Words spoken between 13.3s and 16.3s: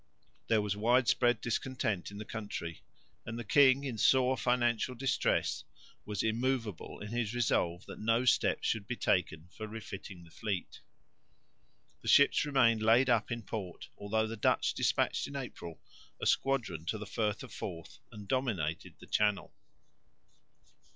in port, although the Dutch despatched in April a